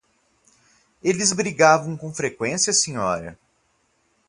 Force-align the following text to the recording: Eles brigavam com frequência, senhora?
Eles 1.03 1.31
brigavam 1.31 1.95
com 1.95 2.11
frequência, 2.11 2.73
senhora? 2.73 3.37